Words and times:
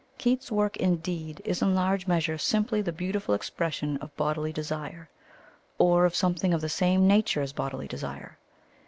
Keats's 0.17 0.51
work, 0.51 0.77
indeed, 0.77 1.43
is 1.45 1.61
in 1.61 1.75
large 1.75 2.07
measure 2.07 2.35
simply 2.39 2.81
the 2.81 2.91
beautiful 2.91 3.35
expression 3.35 3.97
of 3.97 4.17
bodily 4.17 4.51
desire, 4.51 5.09
or 5.77 6.05
of 6.07 6.15
something 6.15 6.55
of 6.55 6.61
the 6.61 6.69
same 6.69 7.05
nature 7.05 7.43
as 7.43 7.53
bodily 7.53 7.87
desire. 7.87 8.39